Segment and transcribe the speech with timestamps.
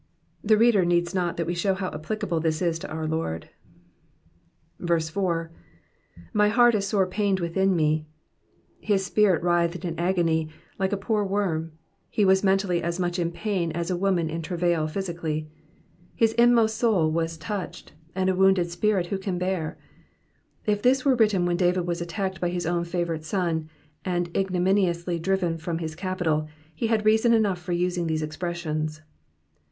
[0.43, 3.49] The reader needs not that we show how applicable this is to our Lord.
[4.79, 5.51] 4.
[6.33, 8.07] ''My heart is sore pained within me,'*'*
[8.79, 11.73] His spirit writhed in agony, like a poor worm;
[12.09, 15.47] he was mentally as much in pain as a woman in travail physically.
[16.15, 19.77] His inmost soul was touched; and a wounded spirit who can bear?
[20.65, 23.69] If this were written when David was attacked by his own favourite son,
[24.03, 29.03] and ignominiously driven from his capital, he had reason enough for using these expressions.